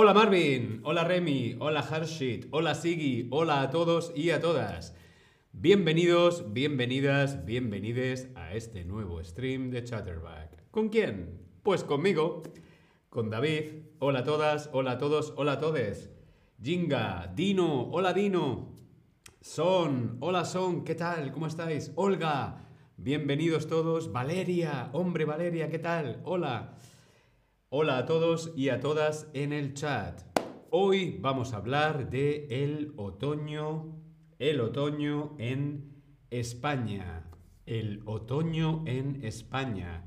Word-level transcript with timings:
Hola 0.00 0.14
Marvin, 0.14 0.80
hola 0.84 1.02
Remy, 1.02 1.56
hola 1.58 1.80
Harshit, 1.80 2.46
hola 2.52 2.76
Sigi, 2.76 3.26
hola 3.32 3.62
a 3.62 3.70
todos 3.70 4.12
y 4.14 4.30
a 4.30 4.40
todas. 4.40 4.94
Bienvenidos, 5.50 6.52
bienvenidas, 6.52 7.44
bienvenides 7.44 8.28
a 8.36 8.54
este 8.54 8.84
nuevo 8.84 9.20
stream 9.24 9.70
de 9.70 9.82
Chatterback. 9.82 10.70
¿Con 10.70 10.88
quién? 10.88 11.40
Pues 11.64 11.82
conmigo, 11.82 12.44
con 13.10 13.28
David. 13.28 13.72
Hola 13.98 14.20
a 14.20 14.22
todas, 14.22 14.70
hola 14.72 14.92
a 14.92 14.98
todos, 14.98 15.34
hola 15.36 15.54
a 15.54 15.58
todes. 15.58 16.12
Jinga, 16.62 17.32
Dino, 17.34 17.90
hola 17.90 18.12
Dino. 18.12 18.68
Son, 19.40 20.18
hola 20.20 20.44
Son, 20.44 20.84
¿qué 20.84 20.94
tal? 20.94 21.32
¿Cómo 21.32 21.48
estáis? 21.48 21.90
Olga, 21.96 22.68
bienvenidos 22.98 23.66
todos. 23.66 24.12
Valeria, 24.12 24.90
hombre 24.92 25.24
Valeria, 25.24 25.68
¿qué 25.68 25.80
tal? 25.80 26.20
Hola. 26.22 26.76
Hola 27.70 27.98
a 27.98 28.06
todos 28.06 28.54
y 28.56 28.70
a 28.70 28.80
todas 28.80 29.28
en 29.34 29.52
el 29.52 29.74
chat. 29.74 30.22
Hoy 30.70 31.18
vamos 31.20 31.52
a 31.52 31.58
hablar 31.58 32.08
de 32.08 32.64
el 32.64 32.94
otoño, 32.96 33.94
el 34.38 34.62
otoño 34.62 35.36
en 35.36 36.02
España. 36.30 37.28
El 37.66 38.00
otoño 38.06 38.84
en 38.86 39.22
España. 39.22 40.06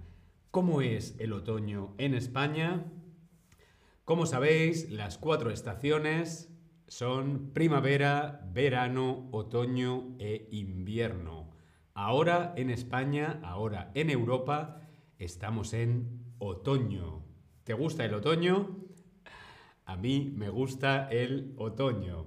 ¿Cómo 0.49 0.81
es 0.81 1.15
el 1.19 1.33
otoño 1.33 1.93
en 1.99 2.15
España? 2.15 2.91
Como 4.05 4.25
sabéis, 4.25 4.89
las 4.89 5.19
cuatro 5.19 5.51
estaciones 5.51 6.51
son 6.87 7.51
primavera, 7.53 8.49
verano, 8.51 9.29
otoño 9.31 10.15
e 10.17 10.47
invierno. 10.49 11.51
Ahora 11.93 12.55
en 12.57 12.71
España, 12.71 13.39
ahora 13.43 13.91
en 13.93 14.09
Europa, 14.09 14.81
estamos 15.19 15.75
en 15.75 16.33
otoño. 16.39 17.30
¿Te 17.63 17.73
gusta 17.73 18.05
el 18.05 18.15
otoño? 18.15 18.75
A 19.85 19.95
mí 19.95 20.33
me 20.35 20.49
gusta 20.49 21.07
el 21.11 21.53
otoño. 21.57 22.25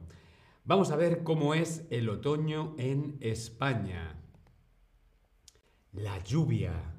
Vamos 0.65 0.93
a 0.93 0.97
ver 0.97 1.25
cómo 1.25 1.55
es 1.55 1.87
el 1.91 2.09
otoño 2.09 2.77
en 2.79 3.17
España. 3.21 4.17
La 5.93 6.23
lluvia. 6.23 6.95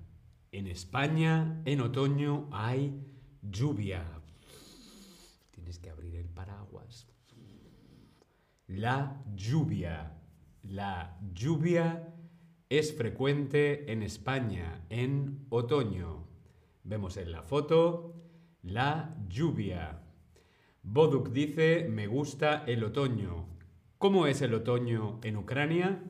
En 0.52 0.68
España, 0.68 1.62
en 1.66 1.80
otoño, 1.80 2.50
hay 2.52 3.02
lluvia. 3.42 4.06
Tienes 5.52 5.80
que 5.80 5.90
abrir 5.90 6.16
el 6.16 6.28
paraguas. 6.28 7.08
La 8.68 9.24
lluvia. 9.34 10.12
La 10.64 11.18
lluvia 11.34 12.14
es 12.68 12.94
frecuente 12.98 13.92
en 13.92 14.04
España 14.04 14.86
en 14.90 15.46
otoño. 15.50 16.28
Vemos 16.84 17.16
en 17.18 17.32
la 17.32 17.42
foto 17.42 18.25
la 18.66 19.16
lluvia. 19.30 20.02
Boduk 20.82 21.30
dice, 21.30 21.88
me 21.90 22.08
gusta 22.08 22.64
el 22.66 22.84
otoño. 22.84 23.48
¿Cómo 24.00 24.28
es 24.28 24.42
el 24.42 24.54
otoño 24.54 25.20
en 25.24 25.38
Ucrania? 25.38 26.04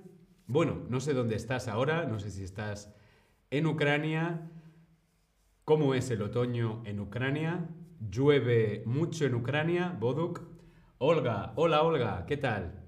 Bueno, 0.47 0.81
no 0.89 0.99
sé 1.01 1.13
dónde 1.13 1.35
estás 1.35 1.67
ahora, 1.67 2.05
no 2.05 2.19
sé 2.19 2.31
si 2.31 2.43
estás 2.43 2.95
en 3.51 3.65
Ucrania. 3.67 4.49
¿Cómo 5.65 5.95
es 5.95 6.09
el 6.11 6.21
otoño 6.21 6.81
en 6.85 6.99
Ucrania? 7.01 7.69
¿Llueve 8.09 8.83
mucho 8.85 9.25
en 9.25 9.35
Ucrania, 9.35 9.95
Boduk? 9.99 10.41
Olga, 10.97 11.51
hola 11.57 11.83
Olga, 11.83 12.25
¿qué 12.25 12.37
tal? 12.37 12.85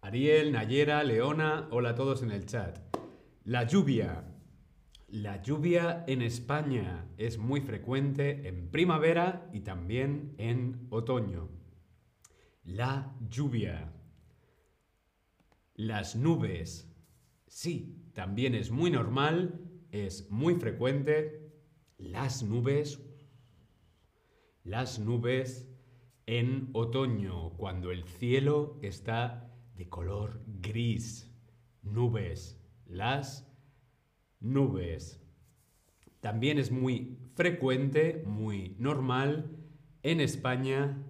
Ariel, 0.00 0.52
Nayera, 0.52 1.04
Leona, 1.04 1.68
hola 1.70 1.90
a 1.90 1.94
todos 1.94 2.22
en 2.22 2.30
el 2.30 2.46
chat. 2.46 2.78
La 3.44 3.64
lluvia. 3.64 4.33
La 5.14 5.40
lluvia 5.40 6.02
en 6.08 6.22
España 6.22 7.08
es 7.18 7.38
muy 7.38 7.60
frecuente 7.60 8.48
en 8.48 8.68
primavera 8.72 9.48
y 9.52 9.60
también 9.60 10.34
en 10.38 10.88
otoño. 10.90 11.50
La 12.64 13.14
lluvia. 13.30 13.92
Las 15.76 16.16
nubes. 16.16 16.92
Sí, 17.46 18.10
también 18.12 18.56
es 18.56 18.72
muy 18.72 18.90
normal, 18.90 19.60
es 19.92 20.28
muy 20.32 20.56
frecuente. 20.56 21.52
Las 21.96 22.42
nubes. 22.42 23.00
Las 24.64 24.98
nubes 24.98 25.70
en 26.26 26.70
otoño, 26.72 27.50
cuando 27.50 27.92
el 27.92 28.02
cielo 28.02 28.80
está 28.82 29.48
de 29.76 29.88
color 29.88 30.42
gris. 30.60 31.32
Nubes. 31.82 32.60
Las 32.84 33.53
nubes. 34.44 35.20
También 36.20 36.58
es 36.58 36.70
muy 36.70 37.18
frecuente, 37.34 38.22
muy 38.26 38.76
normal 38.78 39.58
en 40.02 40.20
España 40.20 41.02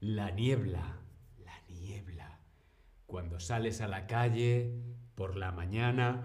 la 0.00 0.30
niebla. 0.30 1.00
La 1.44 1.60
niebla. 1.68 2.40
Cuando 3.06 3.40
sales 3.40 3.80
a 3.80 3.88
la 3.88 4.06
calle 4.06 4.72
por 5.14 5.36
la 5.36 5.52
mañana 5.52 6.22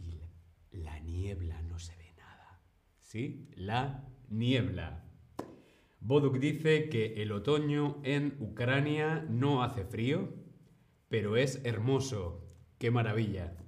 y 0.00 0.20
la 0.72 0.98
niebla 1.00 1.62
no 1.62 1.78
se 1.78 1.96
ve 1.96 2.12
nada. 2.16 2.60
¿Sí? 3.00 3.48
La 3.54 4.08
niebla. 4.28 5.04
Boduk 6.00 6.38
dice 6.38 6.88
que 6.88 7.22
el 7.22 7.32
otoño 7.32 8.00
en 8.04 8.36
Ucrania 8.40 9.26
no 9.28 9.62
hace 9.62 9.84
frío, 9.84 10.32
pero 11.08 11.36
es 11.36 11.60
hermoso. 11.64 12.46
¡Qué 12.78 12.90
maravilla! 12.90 13.59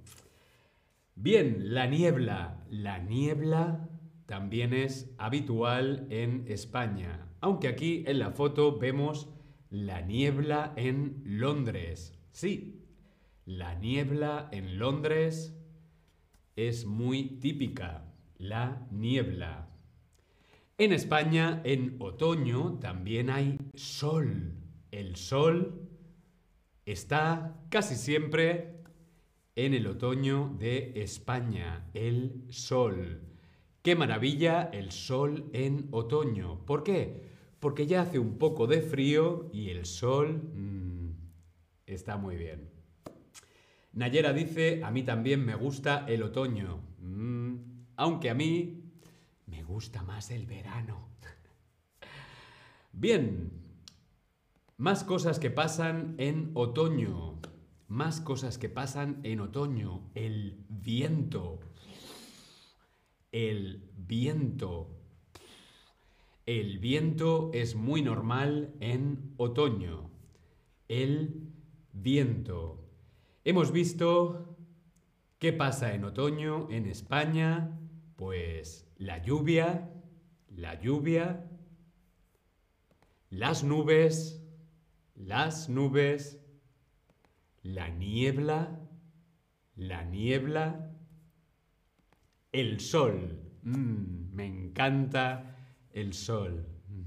Bien, 1.15 1.73
la 1.73 1.85
niebla. 1.87 2.65
La 2.69 2.97
niebla 2.97 3.87
también 4.25 4.73
es 4.73 5.13
habitual 5.17 6.07
en 6.09 6.45
España, 6.47 7.27
aunque 7.39 7.67
aquí 7.67 8.03
en 8.07 8.19
la 8.19 8.31
foto 8.31 8.79
vemos 8.79 9.29
la 9.69 10.01
niebla 10.01 10.73
en 10.75 11.21
Londres. 11.23 12.17
Sí, 12.31 12.83
la 13.45 13.75
niebla 13.75 14.49
en 14.51 14.79
Londres 14.79 15.55
es 16.55 16.85
muy 16.85 17.39
típica, 17.39 18.11
la 18.37 18.87
niebla. 18.91 19.69
En 20.77 20.91
España, 20.93 21.61
en 21.63 21.97
otoño, 21.99 22.79
también 22.79 23.29
hay 23.29 23.59
sol. 23.75 24.55
El 24.91 25.15
sol 25.15 25.89
está 26.85 27.55
casi 27.69 27.95
siempre 27.95 28.82
en 29.55 29.73
el 29.73 29.87
otoño 29.87 30.55
de 30.59 30.93
España, 30.95 31.89
el 31.93 32.45
sol. 32.49 33.21
Qué 33.81 33.95
maravilla 33.95 34.63
el 34.73 34.91
sol 34.91 35.49
en 35.53 35.89
otoño. 35.91 36.65
¿Por 36.65 36.83
qué? 36.83 37.21
Porque 37.59 37.85
ya 37.85 38.01
hace 38.01 38.17
un 38.17 38.37
poco 38.37 38.65
de 38.65 38.81
frío 38.81 39.49
y 39.53 39.69
el 39.69 39.85
sol 39.85 40.41
mmm, 40.53 41.11
está 41.85 42.17
muy 42.17 42.35
bien. 42.35 42.69
Nayera 43.93 44.33
dice, 44.33 44.81
a 44.83 44.89
mí 44.89 45.03
también 45.03 45.45
me 45.45 45.55
gusta 45.55 46.05
el 46.07 46.23
otoño, 46.23 46.81
mm, 46.99 47.55
aunque 47.97 48.31
a 48.31 48.33
mí 48.33 48.91
me 49.45 49.63
gusta 49.63 50.01
más 50.01 50.31
el 50.31 50.47
verano. 50.47 51.09
Bien, 52.91 53.51
más 54.77 55.03
cosas 55.03 55.37
que 55.37 55.51
pasan 55.51 56.15
en 56.17 56.51
otoño 56.55 57.39
más 57.93 58.21
cosas 58.21 58.57
que 58.57 58.69
pasan 58.69 59.19
en 59.21 59.39
otoño. 59.39 60.09
El 60.15 60.65
viento. 60.67 61.59
El 63.31 63.87
viento. 63.95 64.89
El 66.47 66.79
viento 66.79 67.51
es 67.53 67.75
muy 67.75 68.01
normal 68.01 68.73
en 68.79 69.35
otoño. 69.37 70.09
El 70.87 71.51
viento. 71.93 72.83
Hemos 73.45 73.71
visto 73.71 74.57
qué 75.37 75.53
pasa 75.53 75.93
en 75.93 76.03
otoño 76.03 76.67
en 76.71 76.87
España. 76.87 77.79
Pues 78.15 78.91
la 78.97 79.19
lluvia, 79.19 79.91
la 80.49 80.81
lluvia, 80.81 81.47
las 83.29 83.63
nubes, 83.63 84.43
las 85.13 85.69
nubes, 85.69 86.42
la 87.63 87.87
niebla, 87.89 88.79
la 89.75 90.03
niebla, 90.03 90.91
el 92.51 92.79
sol. 92.79 93.39
Mm, 93.63 94.33
me 94.33 94.45
encanta 94.45 95.57
el 95.91 96.13
sol. 96.13 96.67
Mm. 96.87 97.03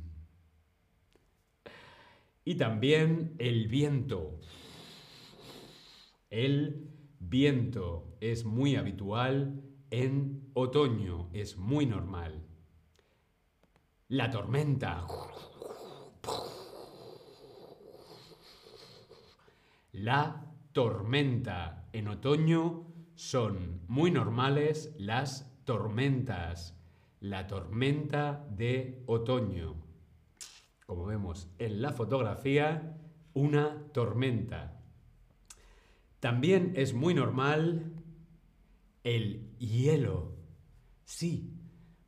Y 2.44 2.54
también 2.56 3.34
el 3.38 3.68
viento. 3.68 4.40
El 6.30 6.90
viento 7.20 8.16
es 8.20 8.44
muy 8.44 8.76
habitual 8.76 9.62
en 9.90 10.50
otoño, 10.54 11.28
es 11.32 11.56
muy 11.56 11.86
normal. 11.86 12.42
La 14.08 14.30
tormenta. 14.30 15.06
La 19.92 20.45
tormenta. 20.76 21.88
En 21.94 22.06
otoño 22.06 22.84
son 23.14 23.80
muy 23.88 24.10
normales 24.10 24.94
las 24.98 25.50
tormentas. 25.64 26.78
La 27.18 27.46
tormenta 27.46 28.46
de 28.50 29.02
otoño. 29.06 29.76
como 30.84 31.06
vemos 31.06 31.48
en 31.58 31.80
la 31.80 31.94
fotografía, 31.94 32.98
una 33.32 33.86
tormenta. 33.94 34.82
También 36.20 36.74
es 36.76 36.92
muy 36.92 37.14
normal 37.14 37.94
el 39.02 39.56
hielo. 39.56 40.36
Sí, 41.06 41.54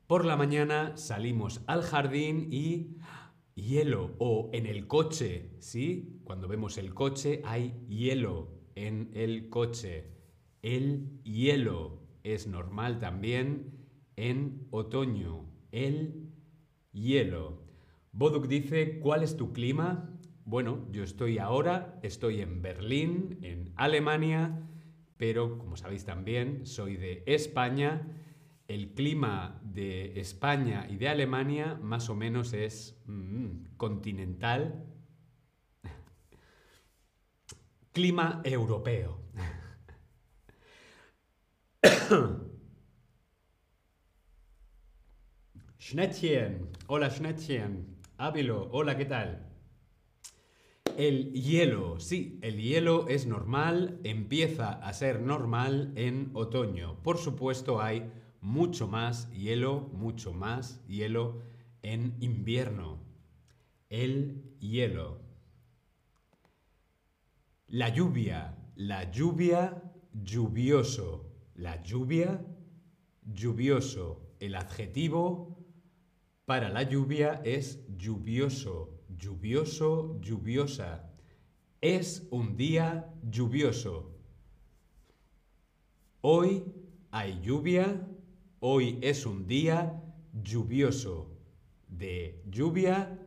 por 0.06 0.26
la 0.26 0.36
mañana 0.36 0.94
salimos 0.98 1.62
al 1.66 1.82
jardín 1.82 2.48
y 2.52 2.98
hielo 3.54 4.14
o 4.18 4.50
en 4.52 4.66
el 4.66 4.86
coche, 4.86 5.52
¿sí? 5.58 6.20
Cuando 6.24 6.48
vemos 6.48 6.76
el 6.76 6.92
coche 6.92 7.40
hay 7.46 7.82
hielo 7.88 8.57
en 8.86 9.10
el 9.14 9.48
coche. 9.48 10.04
El 10.62 11.20
hielo 11.24 12.00
es 12.22 12.46
normal 12.46 12.98
también 12.98 13.72
en 14.16 14.66
otoño. 14.70 15.46
El 15.72 16.30
hielo. 16.92 17.62
Boduk 18.12 18.46
dice, 18.46 19.00
¿cuál 19.00 19.22
es 19.22 19.36
tu 19.36 19.52
clima? 19.52 20.18
Bueno, 20.44 20.86
yo 20.92 21.02
estoy 21.02 21.38
ahora, 21.38 21.98
estoy 22.02 22.40
en 22.40 22.62
Berlín, 22.62 23.38
en 23.42 23.72
Alemania, 23.76 24.62
pero 25.16 25.58
como 25.58 25.76
sabéis 25.76 26.04
también, 26.04 26.64
soy 26.64 26.96
de 26.96 27.22
España. 27.26 28.08
El 28.66 28.94
clima 28.94 29.60
de 29.64 30.20
España 30.20 30.86
y 30.88 30.96
de 30.96 31.08
Alemania 31.08 31.78
más 31.82 32.10
o 32.10 32.14
menos 32.14 32.52
es 32.52 33.00
mm, 33.06 33.76
continental. 33.76 34.84
Clima 37.92 38.40
europeo. 38.44 39.18
Schnettchen, 45.78 46.68
hola 46.86 47.10
Schnettchen. 47.10 47.96
Ávilo, 48.18 48.68
hola, 48.72 48.96
¿qué 48.96 49.04
tal? 49.04 49.46
El 50.96 51.32
hielo, 51.32 52.00
sí, 52.00 52.40
el 52.42 52.60
hielo 52.60 53.06
es 53.08 53.26
normal, 53.26 54.00
empieza 54.02 54.72
a 54.72 54.92
ser 54.92 55.20
normal 55.20 55.92
en 55.94 56.30
otoño. 56.34 57.00
Por 57.04 57.18
supuesto 57.18 57.80
hay 57.80 58.10
mucho 58.40 58.88
más 58.88 59.30
hielo, 59.30 59.88
mucho 59.92 60.32
más 60.32 60.84
hielo 60.88 61.42
en 61.82 62.16
invierno. 62.18 62.98
El 63.88 64.42
hielo. 64.58 65.27
La 67.70 67.90
lluvia, 67.90 68.56
la 68.76 69.10
lluvia, 69.10 69.82
lluvioso. 70.24 71.26
La 71.56 71.82
lluvia, 71.82 72.40
lluvioso. 73.30 74.22
El 74.40 74.54
adjetivo 74.54 75.58
para 76.46 76.70
la 76.70 76.82
lluvia 76.84 77.42
es 77.44 77.80
lluvioso, 77.98 79.02
lluvioso, 79.18 80.18
lluviosa. 80.22 81.10
Es 81.82 82.26
un 82.30 82.56
día 82.56 83.12
lluvioso. 83.30 84.16
Hoy 86.22 86.64
hay 87.10 87.38
lluvia, 87.42 88.08
hoy 88.60 88.98
es 89.02 89.26
un 89.26 89.46
día 89.46 90.02
lluvioso. 90.42 91.36
De 91.86 92.42
lluvia, 92.50 93.18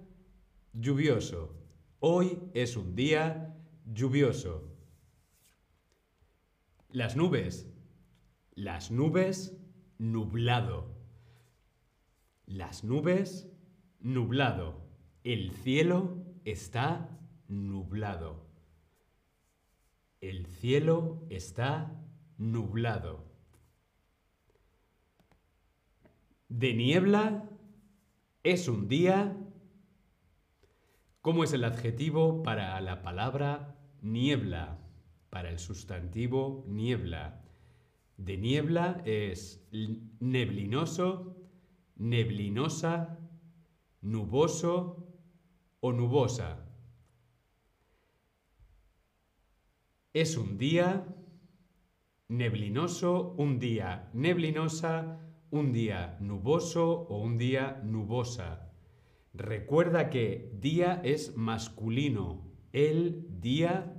lluvioso. 0.74 1.54
Hoy 2.00 2.40
es 2.56 2.76
un 2.76 2.96
día 2.96 3.51
lluvioso. 3.86 4.72
Las 6.90 7.16
nubes. 7.16 7.68
Las 8.54 8.92
nubes, 8.92 9.58
nublado. 9.98 10.94
Las 12.46 12.84
nubes, 12.84 13.50
nublado. 14.00 14.82
El 15.24 15.52
cielo 15.52 16.26
está 16.44 17.18
nublado. 17.48 18.46
El 20.20 20.46
cielo 20.48 21.26
está 21.30 21.98
nublado. 22.38 23.32
De 26.50 26.74
niebla 26.74 27.50
es 28.44 28.68
un 28.68 28.88
día. 28.88 29.38
¿Cómo 31.22 31.44
es 31.44 31.54
el 31.54 31.64
adjetivo 31.64 32.44
para 32.44 32.82
la 32.82 33.02
palabra 33.02 33.71
niebla? 34.02 34.80
Para 35.30 35.50
el 35.50 35.60
sustantivo 35.60 36.66
niebla. 36.68 37.42
De 38.18 38.38
niebla 38.38 39.02
es 39.06 39.66
neblinoso, 40.20 41.38
neblinosa, 41.96 43.18
nuboso 44.02 45.08
o 45.80 45.94
nubosa. 45.94 46.68
Es 50.14 50.38
un 50.38 50.58
día 50.58 51.08
neblinoso, 52.28 53.34
un 53.38 53.60
día 53.60 54.10
neblinosa, 54.14 55.20
un 55.52 55.74
día 55.74 56.18
nuboso 56.22 57.08
o 57.10 57.22
un 57.22 57.38
día 57.38 57.82
nubosa. 57.84 58.72
Recuerda 59.34 60.10
que 60.10 60.52
día 60.60 61.02
es 61.04 61.36
masculino. 61.36 62.50
El 62.72 63.26
día, 63.42 63.91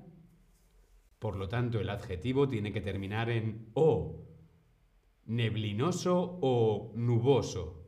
por 1.22 1.36
lo 1.36 1.48
tanto, 1.48 1.78
el 1.78 1.88
adjetivo 1.88 2.48
tiene 2.48 2.72
que 2.72 2.80
terminar 2.80 3.30
en 3.30 3.70
o. 3.74 4.26
Neblinoso 5.24 6.40
o 6.42 6.92
nuboso. 6.96 7.86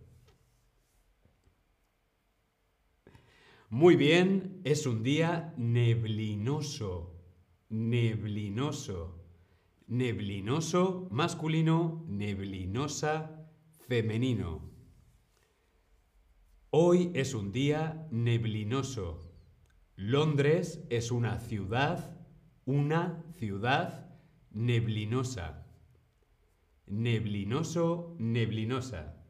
Muy 3.71 3.97
bien, 3.97 4.61
es 4.63 4.87
un 4.87 5.03
día 5.03 5.53
neblinoso, 5.57 7.13
neblinoso, 7.71 9.21
neblinoso 9.89 11.09
masculino, 11.11 12.05
neblinosa 12.07 13.49
femenino. 13.89 14.71
Hoy 16.71 17.11
es 17.15 17.35
un 17.35 17.51
día 17.51 18.07
neblinoso. 18.13 19.29
Londres 19.97 20.87
es 20.89 21.11
una 21.11 21.41
ciudad, 21.41 22.24
una 22.67 23.23
ciudad 23.37 24.11
neblinosa. 24.51 25.67
Neblinoso, 26.87 28.17
neblinosa. 28.19 29.25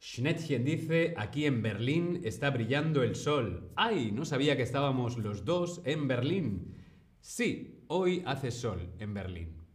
Schnettchen 0.00 0.64
dice, 0.64 1.14
aquí 1.16 1.46
en 1.46 1.62
Berlín 1.62 2.20
está 2.24 2.50
brillando 2.50 3.02
el 3.02 3.16
sol. 3.16 3.72
¡Ay! 3.74 4.12
No 4.12 4.24
sabía 4.24 4.56
que 4.56 4.62
estábamos 4.62 5.16
los 5.16 5.44
dos 5.44 5.80
en 5.86 6.06
Berlín. 6.08 6.76
Sí, 7.20 7.82
hoy 7.88 8.22
hace 8.26 8.50
sol 8.50 8.92
en 8.98 9.14
Berlín. 9.14 9.66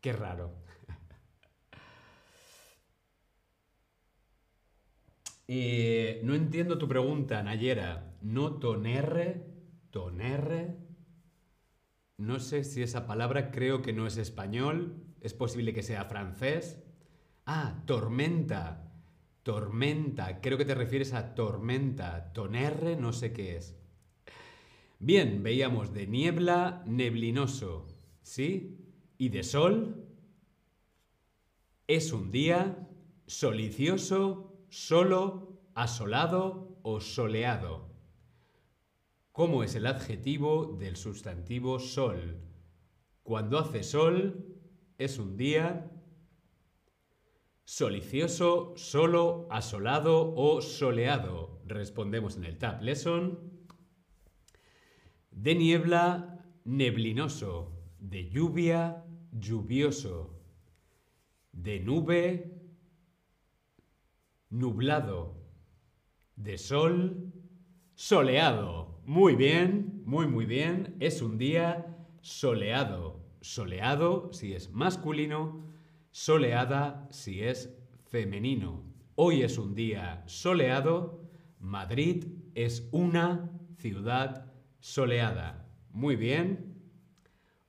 Qué 0.00 0.12
raro. 0.12 0.62
Eh, 5.54 6.22
no 6.24 6.34
entiendo 6.34 6.78
tu 6.78 6.88
pregunta, 6.88 7.42
Nayera. 7.42 8.16
¿No 8.22 8.54
tonerre? 8.54 9.51
¿Tonerre? 9.92 10.78
No 12.16 12.40
sé 12.40 12.64
si 12.64 12.82
esa 12.82 13.06
palabra 13.06 13.50
creo 13.50 13.82
que 13.82 13.92
no 13.92 14.06
es 14.06 14.16
español. 14.16 15.04
Es 15.20 15.34
posible 15.34 15.74
que 15.74 15.82
sea 15.82 16.06
francés. 16.06 16.82
Ah, 17.44 17.82
tormenta. 17.86 18.90
Tormenta, 19.42 20.40
creo 20.40 20.56
que 20.56 20.64
te 20.64 20.74
refieres 20.74 21.12
a 21.12 21.34
tormenta. 21.34 22.32
Tonerre, 22.32 22.96
no 22.96 23.12
sé 23.12 23.34
qué 23.34 23.56
es. 23.56 23.76
Bien, 24.98 25.42
veíamos 25.42 25.92
de 25.92 26.06
niebla, 26.06 26.82
neblinoso, 26.86 27.86
¿sí? 28.22 28.78
Y 29.18 29.28
de 29.28 29.42
sol. 29.42 30.06
Es 31.86 32.12
un 32.12 32.30
día 32.30 32.88
solicioso, 33.26 34.64
solo, 34.70 35.60
asolado 35.74 36.78
o 36.82 37.00
soleado. 37.00 37.91
¿Cómo 39.32 39.64
es 39.64 39.74
el 39.74 39.86
adjetivo 39.86 40.76
del 40.78 40.96
sustantivo 40.96 41.78
sol? 41.78 42.38
Cuando 43.22 43.58
hace 43.58 43.82
sol, 43.82 44.46
es 44.98 45.18
un 45.18 45.36
día 45.36 45.90
Solicioso, 47.64 48.74
solo, 48.76 49.46
asolado 49.50 50.34
o 50.34 50.60
soleado. 50.60 51.62
Respondemos 51.64 52.36
en 52.36 52.44
el 52.44 52.58
Tab 52.58 52.82
Lesson. 52.82 53.38
De 55.30 55.54
niebla, 55.54 56.44
neblinoso. 56.64 57.72
De 57.98 58.28
lluvia, 58.28 59.04
lluvioso. 59.30 60.38
De 61.52 61.80
nube, 61.80 62.60
nublado. 64.50 65.40
De 66.36 66.58
sol, 66.58 67.32
soleado. 67.94 68.91
Muy 69.04 69.34
bien, 69.34 70.02
muy 70.04 70.26
muy 70.26 70.46
bien. 70.46 70.96
Es 71.00 71.22
un 71.22 71.38
día 71.38 71.96
soleado. 72.20 73.20
Soleado 73.40 74.32
si 74.32 74.54
es 74.54 74.70
masculino 74.70 75.72
soleada 76.12 77.08
si 77.10 77.42
es 77.42 77.74
femenino. 78.10 78.84
Hoy 79.16 79.42
es 79.42 79.58
un 79.58 79.74
día 79.74 80.22
soleado, 80.26 81.24
Madrid 81.58 82.26
es 82.54 82.88
una 82.92 83.50
ciudad 83.78 84.52
soleada. 84.78 85.66
Muy 85.90 86.16
bien. 86.16 86.76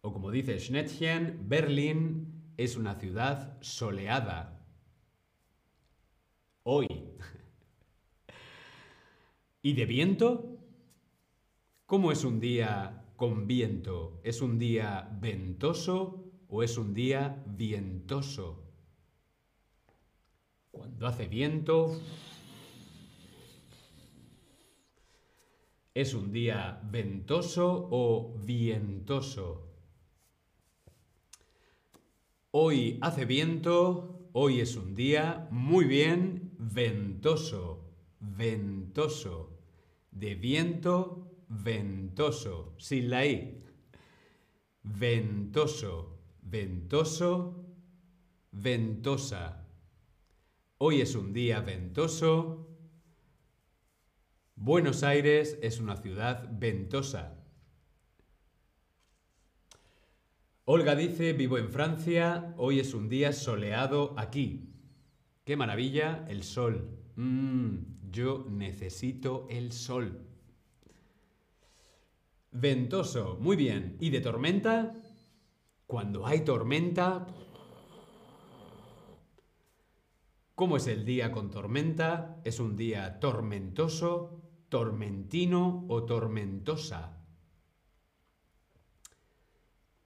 O 0.01 0.11
como 0.11 0.29
dice 0.29 0.59
Schnettchen, 0.59 1.47
Berlín 1.47 2.51
es 2.57 2.75
una 2.75 2.95
ciudad 2.95 3.57
soleada. 3.61 4.59
Hoy. 6.63 6.87
¿Y 9.61 9.73
de 9.73 9.85
viento? 9.85 10.52
¿Cómo 11.93 12.11
es 12.11 12.23
un 12.23 12.39
día 12.39 13.05
con 13.15 13.45
viento? 13.45 14.19
¿Es 14.23 14.41
un 14.41 14.57
día 14.57 15.15
ventoso 15.21 16.25
o 16.47 16.63
es 16.63 16.79
un 16.79 16.95
día 16.95 17.43
vientoso? 17.45 18.63
Cuando 20.71 21.05
hace 21.05 21.27
viento, 21.27 22.01
¿es 25.93 26.15
un 26.15 26.31
día 26.31 26.81
ventoso 26.83 27.87
o 27.91 28.39
vientoso? 28.43 29.71
Hoy 32.49 32.97
hace 33.03 33.25
viento, 33.25 34.31
hoy 34.33 34.61
es 34.61 34.75
un 34.77 34.95
día 34.95 35.47
muy 35.51 35.85
bien 35.85 36.55
ventoso, 36.57 37.85
ventoso, 38.19 39.51
de 40.09 40.33
viento 40.33 41.29
ventoso, 41.61 42.75
sin 42.77 43.09
la 43.09 43.25
i. 43.25 43.63
Ventoso, 44.83 46.19
ventoso, 46.41 47.65
ventosa. 48.51 49.67
Hoy 50.77 51.01
es 51.01 51.15
un 51.15 51.33
día 51.33 51.61
ventoso. 51.61 52.67
Buenos 54.55 55.03
Aires 55.03 55.57
es 55.61 55.79
una 55.79 55.97
ciudad 55.97 56.49
ventosa. 56.51 57.39
Olga 60.65 60.95
dice, 60.95 61.33
vivo 61.33 61.57
en 61.57 61.69
Francia, 61.69 62.53
hoy 62.57 62.79
es 62.79 62.93
un 62.93 63.09
día 63.09 63.33
soleado 63.33 64.13
aquí. 64.17 64.69
Qué 65.43 65.57
maravilla, 65.57 66.25
el 66.29 66.43
sol. 66.43 66.97
Mm, 67.15 68.11
yo 68.11 68.45
necesito 68.49 69.45
el 69.49 69.73
sol. 69.73 70.32
Ventoso, 72.53 73.37
muy 73.41 73.55
bien. 73.55 73.97
¿Y 73.99 74.09
de 74.09 74.21
tormenta? 74.21 74.95
Cuando 75.87 76.25
hay 76.25 76.41
tormenta... 76.41 77.27
¿Cómo 80.55 80.77
es 80.77 80.87
el 80.87 81.03
día 81.03 81.31
con 81.31 81.49
tormenta? 81.49 82.39
¿Es 82.43 82.59
un 82.59 82.75
día 82.75 83.19
tormentoso, 83.19 84.39
tormentino 84.69 85.85
o 85.89 86.03
tormentosa? 86.05 87.23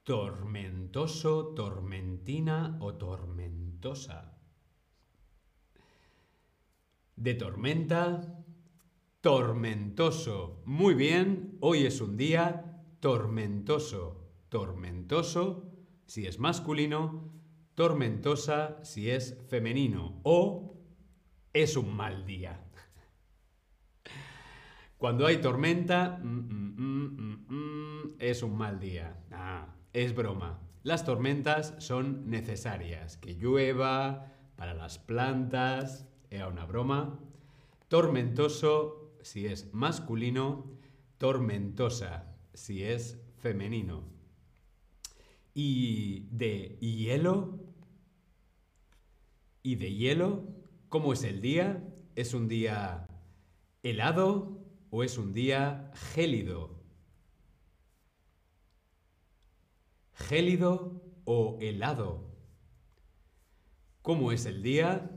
tormentoso, 0.08 1.54
tormentina 1.54 2.77
o 2.80 2.94
tormentosa. 2.94 4.38
De 7.18 7.34
tormenta, 7.34 8.37
tormentoso. 9.22 10.62
Muy 10.66 10.94
bien, 10.94 11.58
hoy 11.60 11.86
es 11.86 12.02
un 12.02 12.18
día 12.18 12.84
tormentoso. 13.00 14.24
Tormentoso 14.50 15.74
si 16.06 16.26
es 16.26 16.40
masculino, 16.40 17.34
tormentosa 17.76 18.80
si 18.84 19.10
es 19.10 19.38
femenino 19.50 20.22
o 20.24 20.78
es 21.54 21.76
un 21.76 21.96
mal 21.96 22.26
día. 22.26 22.64
Cuando 24.98 25.26
hay 25.26 25.38
tormenta, 25.38 26.20
mm, 26.24 26.78
mm, 26.78 27.46
mm, 27.50 28.16
es 28.20 28.42
un 28.42 28.58
mal 28.58 28.80
día. 28.80 29.18
Ah, 29.32 29.76
es 29.94 30.16
broma. 30.16 30.62
Las 30.84 31.04
tormentas 31.04 31.76
son 31.80 32.30
necesarias. 32.30 33.18
Que 33.18 33.36
llueva 33.36 34.34
para 34.56 34.74
las 34.74 34.98
plantas, 34.98 36.08
era 36.30 36.48
una 36.48 36.66
broma. 36.66 37.20
Tormentoso 37.90 38.97
si 39.27 39.46
es 39.46 39.74
masculino, 39.74 40.72
tormentosa 41.17 42.34
si 42.53 42.84
es 42.84 43.19
femenino. 43.38 44.03
Y 45.53 46.27
de 46.31 46.77
hielo, 46.79 47.60
y 49.63 49.75
de 49.75 49.93
hielo, 49.93 50.48
¿cómo 50.88 51.12
es 51.12 51.24
el 51.24 51.41
día? 51.41 51.84
¿Es 52.15 52.34
un 52.34 52.48
día 52.48 53.07
helado 53.84 54.63
o 54.89 55.03
es 55.03 55.17
un 55.17 55.34
día 55.34 55.91
gélido? 56.13 56.77
gélido 60.13 61.01
o 61.25 61.57
helado. 61.62 62.36
¿Cómo 64.01 64.31
es 64.31 64.46
el 64.46 64.63
día 64.63 65.10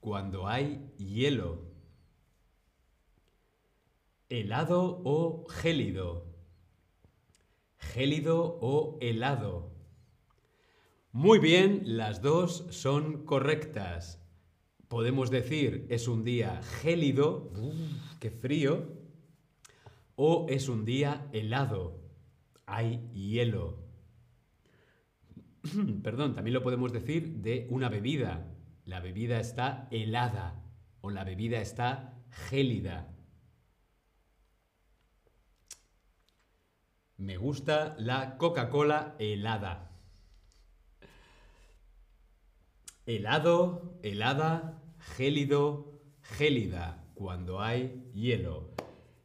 cuando 0.00 0.48
hay 0.48 0.92
hielo? 0.98 1.69
¿Helado 4.30 5.02
o 5.02 5.44
gélido? 5.48 6.24
¿Gélido 7.78 8.58
o 8.60 8.96
helado? 9.00 9.72
Muy 11.10 11.40
bien, 11.40 11.82
las 11.84 12.22
dos 12.22 12.64
son 12.70 13.24
correctas. 13.24 14.24
Podemos 14.86 15.32
decir 15.32 15.84
es 15.90 16.06
un 16.06 16.22
día 16.22 16.62
gélido, 16.62 17.50
qué 18.20 18.30
frío, 18.30 19.00
o 20.14 20.46
es 20.48 20.68
un 20.68 20.84
día 20.84 21.26
helado, 21.32 22.00
hay 22.66 23.10
hielo. 23.12 23.82
perdón, 26.04 26.36
también 26.36 26.54
lo 26.54 26.62
podemos 26.62 26.92
decir 26.92 27.38
de 27.38 27.66
una 27.68 27.88
bebida. 27.88 28.54
La 28.84 29.00
bebida 29.00 29.40
está 29.40 29.88
helada 29.90 30.62
o 31.00 31.10
la 31.10 31.24
bebida 31.24 31.60
está 31.60 32.22
gélida. 32.30 33.16
Me 37.20 37.36
gusta 37.36 37.96
la 37.98 38.38
Coca-Cola 38.38 39.14
helada. 39.18 39.90
Helado, 43.04 43.98
helada, 44.02 44.82
gélido, 45.18 46.00
gélida, 46.22 47.04
cuando 47.12 47.60
hay 47.60 48.10
hielo. 48.14 48.70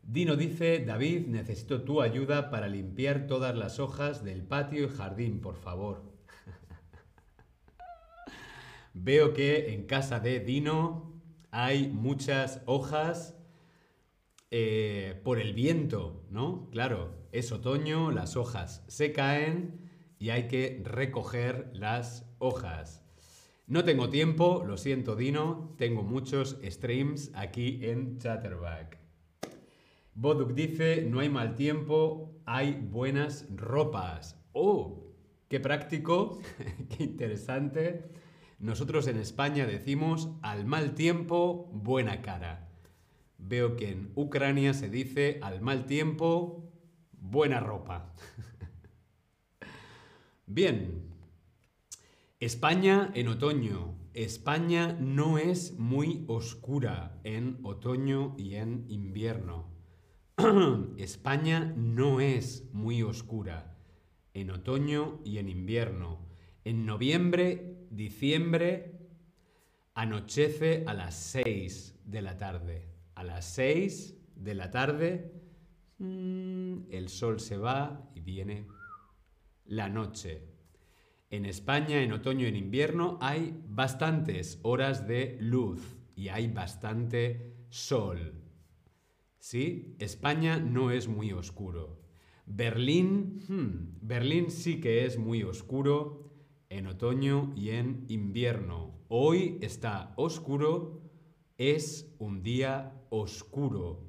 Dino 0.04 0.36
dice, 0.36 0.80
David, 0.80 1.28
necesito 1.28 1.84
tu 1.84 2.02
ayuda 2.02 2.50
para 2.50 2.68
limpiar 2.68 3.28
todas 3.28 3.56
las 3.56 3.80
hojas 3.80 4.26
del 4.26 4.44
patio 4.44 4.84
y 4.84 4.90
jardín, 4.90 5.40
por 5.40 5.56
favor. 5.56 6.04
Veo 8.94 9.34
que 9.34 9.74
en 9.74 9.86
casa 9.86 10.20
de 10.20 10.42
Dino 10.42 11.14
hay 11.50 11.88
muchas 11.88 12.62
hojas 12.66 13.38
eh, 14.52 15.20
por 15.24 15.40
el 15.40 15.54
viento, 15.54 16.26
¿no? 16.30 16.70
Claro, 16.72 17.28
es 17.32 17.52
otoño, 17.52 18.12
las 18.12 18.36
hojas 18.36 18.84
se 18.88 19.12
caen 19.12 19.90
y 20.20 20.30
hay 20.30 20.48
que 20.48 20.82
recoger 20.84 21.72
las 21.74 22.30
hojas. 22.40 23.04
No 23.68 23.84
tengo 23.84 24.10
tiempo, 24.10 24.64
lo 24.66 24.78
siento 24.78 25.16
Dino, 25.16 25.74
tengo 25.78 26.04
muchos 26.04 26.60
streams 26.64 27.32
aquí 27.34 27.80
en 27.82 28.20
Chatterback. 28.20 29.00
Boduk 30.14 30.54
dice, 30.54 31.02
no 31.02 31.20
hay 31.20 31.30
mal 31.30 31.56
tiempo, 31.56 32.40
hay 32.46 32.74
buenas 32.74 33.48
ropas. 33.54 34.40
¡Oh! 34.54 35.12
¡Qué 35.50 35.60
práctico! 35.60 36.40
¡Qué 36.96 37.04
interesante! 37.04 38.12
Nosotros 38.60 39.08
en 39.08 39.18
España 39.18 39.66
decimos 39.66 40.30
al 40.42 40.66
mal 40.66 40.94
tiempo, 40.94 41.70
buena 41.74 42.22
cara. 42.22 42.65
Veo 43.48 43.76
que 43.76 43.92
en 43.92 44.12
Ucrania 44.16 44.74
se 44.74 44.90
dice 44.90 45.40
al 45.44 45.62
mal 45.62 45.86
tiempo, 45.86 46.74
buena 47.12 47.60
ropa. 47.60 48.12
Bien. 50.48 51.14
España 52.40 53.12
en 53.14 53.28
otoño. 53.28 54.00
España 54.16 54.98
no 55.00 55.38
es 55.38 55.78
muy 55.78 56.26
oscura 56.28 57.20
en 57.24 57.60
otoño 57.62 58.34
y 58.36 58.56
en 58.56 58.86
invierno. 58.90 59.70
España 60.98 61.72
no 61.78 62.22
es 62.22 62.68
muy 62.74 63.04
oscura 63.04 63.78
en 64.34 64.50
otoño 64.50 65.20
y 65.24 65.38
en 65.38 65.50
invierno. 65.50 66.26
En 66.64 66.88
noviembre 66.88 67.86
diciembre 67.92 69.08
anochece 69.94 70.84
a 70.88 70.96
las 70.96 71.16
6 71.16 72.02
de 72.06 72.22
la 72.24 72.38
tarde. 72.38 72.95
A 73.16 73.24
las 73.24 73.46
6 73.46 74.16
de 74.36 74.56
la 74.56 74.72
tarde 74.72 75.32
mm, 76.00 76.92
el 76.92 77.10
sol 77.10 77.40
se 77.40 77.58
va 77.58 78.12
y 78.14 78.22
viene 78.22 78.68
la 79.66 79.90
noche. 79.90 80.44
En 81.30 81.46
España, 81.46 82.02
en 82.02 82.12
otoño 82.12 82.46
y 82.46 82.50
en 82.50 82.56
invierno, 82.56 83.18
hay 83.22 83.60
bastantes 83.68 84.60
horas 84.62 85.08
de 85.08 85.38
luz 85.40 85.98
y 86.16 86.28
hay 86.30 86.48
bastante 86.48 87.56
sol. 87.70 88.42
¿Sí? 89.40 89.96
España 90.00 90.60
no 90.60 90.92
es 90.92 91.08
muy 91.08 91.32
oscuro. 91.32 92.02
Berlín, 92.46 93.40
hmm, 93.48 94.08
Berlín 94.08 94.52
sí 94.52 94.80
que 94.80 95.06
es 95.06 95.18
muy 95.18 95.44
oscuro 95.44 96.32
en 96.70 96.88
otoño 96.88 97.54
y 97.56 97.70
en 97.72 98.06
invierno. 98.08 99.00
Hoy 99.08 99.58
está 99.62 100.14
oscuro, 100.16 101.02
es 101.58 102.14
un 102.20 102.44
día 102.44 103.05
oscuro. 103.10 104.04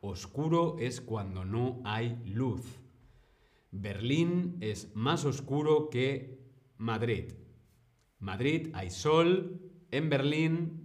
Oscuro 0.00 0.76
es 0.78 1.00
cuando 1.00 1.44
no 1.44 1.80
hay 1.84 2.20
luz. 2.24 2.80
Berlín 3.70 4.56
es 4.60 4.94
más 4.94 5.24
oscuro 5.24 5.90
que 5.90 6.38
Madrid. 6.76 7.32
Madrid 8.18 8.68
hay 8.74 8.90
sol, 8.90 9.60
en 9.90 10.08
Berlín... 10.10 10.78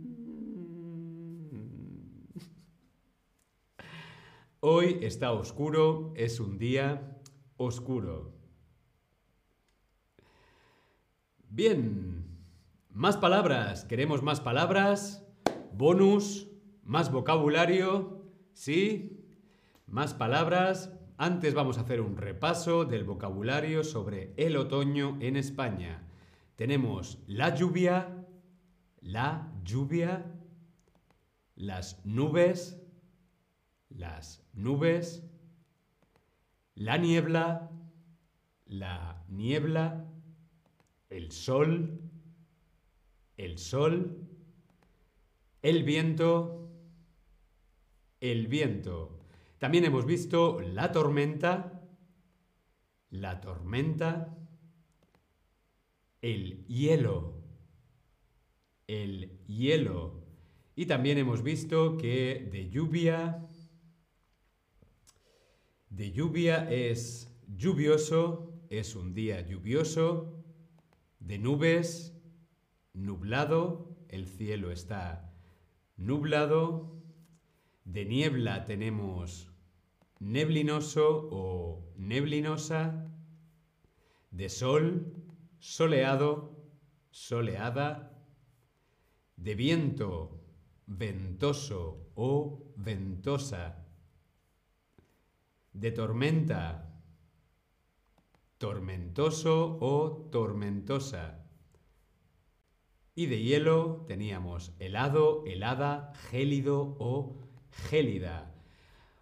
Hoy 4.60 4.98
está 5.02 5.32
oscuro, 5.32 6.14
es 6.16 6.40
un 6.40 6.58
día 6.58 7.22
oscuro. 7.58 8.34
Bien, 11.48 12.26
más 12.90 13.18
palabras, 13.18 13.86
queremos 13.86 14.24
más 14.24 14.42
palabras, 14.42 15.24
bonus, 15.74 16.47
más 16.88 17.12
vocabulario, 17.12 18.24
¿sí? 18.54 19.22
Más 19.88 20.14
palabras. 20.14 20.94
Antes 21.18 21.54
vamos 21.54 21.78
a 21.78 21.82
hacer 21.82 22.00
un 22.00 22.16
repaso 22.16 22.86
del 22.86 23.04
vocabulario 23.04 23.84
sobre 23.84 24.34
el 24.38 24.56
otoño 24.56 25.18
en 25.20 25.36
España. 25.36 26.08
Tenemos 26.56 27.20
la 27.28 27.54
lluvia, 27.54 28.26
la 29.02 29.52
lluvia, 29.64 30.34
las 31.56 32.06
nubes, 32.06 32.82
las 33.90 34.42
nubes, 34.54 35.24
la 36.74 36.98
niebla, 36.98 37.70
la 38.66 39.26
niebla, 39.28 40.06
el 41.10 41.32
sol, 41.34 42.00
el 43.36 43.58
sol, 43.58 44.26
el 45.62 45.84
viento, 45.84 46.67
el 48.22 48.48
viento. 48.48 49.20
También 49.60 49.86
hemos 49.86 50.06
visto 50.06 50.60
la 50.62 50.92
tormenta, 50.92 51.82
la 53.10 53.42
tormenta, 53.42 54.38
el 56.22 56.66
hielo, 56.68 57.44
el 58.88 59.40
hielo. 59.48 60.24
Y 60.76 60.86
también 60.86 61.18
hemos 61.18 61.42
visto 61.42 61.98
que 61.98 62.50
de 62.52 62.70
lluvia, 62.70 63.48
de 65.90 66.12
lluvia 66.12 66.70
es 66.70 67.32
lluvioso, 67.48 68.54
es 68.70 68.96
un 68.96 69.14
día 69.14 69.42
lluvioso, 69.42 70.44
de 71.20 71.40
nubes, 71.40 72.14
nublado, 72.94 73.98
el 74.10 74.28
cielo 74.28 74.72
está 74.72 75.34
nublado, 75.98 76.98
de 77.88 78.04
niebla 78.04 78.66
tenemos 78.66 79.50
neblinoso 80.20 81.30
o 81.32 81.94
neblinosa, 81.96 83.08
de 84.30 84.50
sol, 84.50 85.14
soleado, 85.60 86.52
soleada, 87.12 88.12
de 89.38 89.56
viento, 89.56 90.44
ventoso 90.86 92.12
o 92.16 92.74
ventosa, 92.76 93.86
de 95.72 95.92
tormenta, 95.92 96.94
tormentoso 98.58 99.78
o 99.80 100.28
tormentosa. 100.30 101.46
Y 103.16 103.28
de 103.28 103.42
hielo 103.42 104.04
teníamos 104.08 104.74
helado, 104.78 105.46
helada, 105.48 106.12
gélido 106.30 106.98
o 107.00 107.47
gélida. 107.72 108.54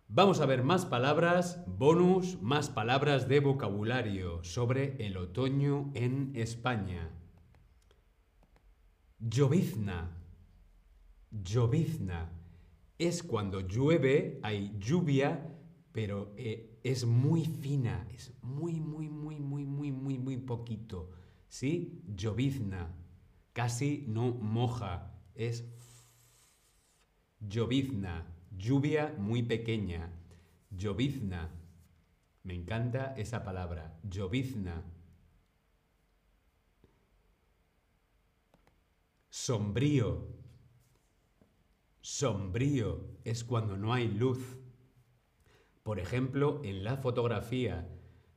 Vamos 0.08 0.39
a 0.39 0.45
ver 0.45 0.63
más 0.63 0.86
palabras, 0.86 1.63
bonus, 1.65 2.41
más 2.41 2.69
palabras 2.69 3.27
de 3.27 3.39
vocabulario 3.39 4.43
sobre 4.43 4.95
el 5.05 5.17
otoño 5.17 5.91
en 5.95 6.31
España. 6.36 7.10
Llovizna. 9.19 10.12
Llovizna. 11.31 12.31
Es 12.99 13.23
cuando 13.23 13.62
llueve, 13.62 14.39
hay 14.43 14.75
lluvia, 14.79 15.51
pero 15.91 16.34
eh, 16.38 16.79
es 16.84 17.05
muy 17.05 17.45
fina, 17.45 18.08
es 18.13 18.31
muy, 18.43 18.79
muy, 18.79 19.10
muy, 19.10 19.39
muy, 19.39 19.65
muy, 19.65 19.91
muy, 19.91 20.19
muy 20.19 20.38
poquito. 20.38 21.10
¿Sí? 21.47 22.03
Llovizna. 22.15 22.93
Casi 23.53 24.05
no 24.08 24.31
moja, 24.34 25.19
es 25.34 25.65
llovizna. 27.39 28.35
Lluvia 28.57 29.13
muy 29.17 29.43
pequeña. 29.43 30.11
Llovizna. 30.69 31.51
Me 32.43 32.53
encanta 32.53 33.13
esa 33.17 33.43
palabra. 33.43 33.99
Llovizna. 34.03 34.83
Sombrío. 39.29 40.27
Sombrío 42.01 43.17
es 43.23 43.43
cuando 43.43 43.77
no 43.77 43.93
hay 43.93 44.07
luz. 44.07 44.57
Por 45.83 45.99
ejemplo, 45.99 46.61
en 46.63 46.83
la 46.83 46.97
fotografía 46.97 47.89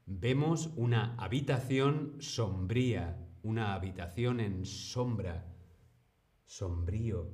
vemos 0.06 0.70
una 0.76 1.14
habitación 1.16 2.16
sombría, 2.18 3.28
una 3.42 3.74
habitación 3.74 4.40
en 4.40 4.64
sombra. 4.64 5.54
Sombrío. 6.44 7.30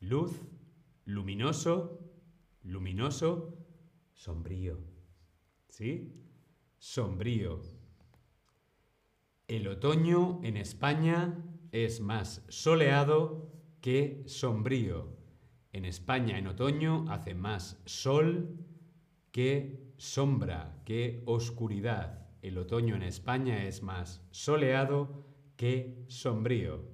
Luz 0.00 0.40
luminoso, 1.04 2.00
luminoso, 2.62 3.58
sombrío. 4.12 4.78
¿Sí? 5.68 6.12
Sombrío. 6.78 7.60
El 9.48 9.68
otoño 9.68 10.40
en 10.42 10.56
España 10.56 11.44
es 11.72 12.00
más 12.00 12.44
soleado 12.48 13.52
que 13.80 14.22
sombrío. 14.26 15.16
En 15.72 15.84
España 15.84 16.38
en 16.38 16.46
otoño 16.46 17.04
hace 17.08 17.34
más 17.34 17.82
sol 17.84 18.64
que 19.32 19.92
sombra, 19.96 20.80
que 20.84 21.22
oscuridad. 21.26 22.28
El 22.42 22.58
otoño 22.58 22.94
en 22.94 23.02
España 23.02 23.64
es 23.64 23.82
más 23.82 24.22
soleado 24.30 25.26
que 25.56 26.04
sombrío. 26.08 26.93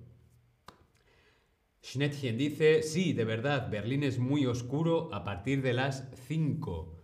Schnettchen 1.83 2.37
dice, 2.37 2.83
sí, 2.83 3.15
de 3.15 3.25
verdad, 3.25 3.71
Berlín 3.71 4.03
es 4.03 4.19
muy 4.19 4.45
oscuro 4.45 5.13
a 5.15 5.25
partir 5.25 5.63
de 5.63 5.73
las 5.73 6.11
5. 6.27 6.97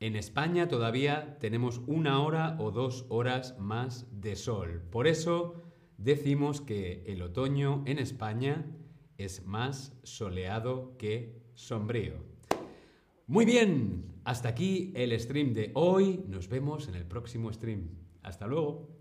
En 0.00 0.16
España 0.16 0.68
todavía 0.68 1.38
tenemos 1.38 1.80
una 1.86 2.20
hora 2.20 2.56
o 2.58 2.70
dos 2.70 3.06
horas 3.08 3.56
más 3.58 4.06
de 4.10 4.34
sol. 4.34 4.82
Por 4.90 5.06
eso 5.06 5.62
decimos 5.96 6.60
que 6.60 7.04
el 7.06 7.22
otoño 7.22 7.84
en 7.86 7.98
España 7.98 8.66
es 9.18 9.46
más 9.46 9.96
soleado 10.02 10.96
que 10.98 11.42
sombrío. 11.54 12.14
Muy 13.26 13.44
bien, 13.44 14.20
hasta 14.24 14.48
aquí 14.48 14.92
el 14.96 15.18
stream 15.18 15.52
de 15.52 15.70
hoy. 15.74 16.24
Nos 16.28 16.48
vemos 16.48 16.88
en 16.88 16.94
el 16.94 17.04
próximo 17.04 17.52
stream. 17.52 17.88
Hasta 18.22 18.46
luego. 18.46 18.97